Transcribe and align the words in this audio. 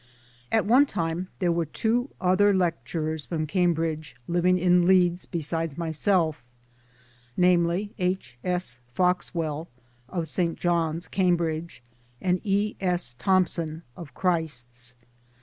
At 0.51 0.65
one 0.65 0.87
time 0.87 1.27
there 1.37 1.51
were 1.51 1.63
two 1.67 2.09
other 2.19 2.55
lecturers 2.55 3.27
from 3.27 3.45
Cam 3.45 3.75
bridge 3.75 4.15
living 4.27 4.57
in 4.57 4.87
Leeds 4.87 5.27
besides 5.27 5.77
myself, 5.77 6.43
namely 7.37 7.93
H. 7.99 8.39
S. 8.43 8.79
Foxweli 8.95 9.67
(of 10.09 10.27
St. 10.27 10.57
John's, 10.57 11.07
Cambridge) 11.07 11.83
and 12.19 12.41
E. 12.43 12.75
S. 12.79 13.13
Thompson 13.19 13.83
(of 13.95 14.15
Christ's). 14.15 14.95